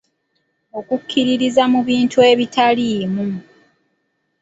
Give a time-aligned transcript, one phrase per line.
[0.79, 3.25] Okukkiririza mu bintu ebitaliimu.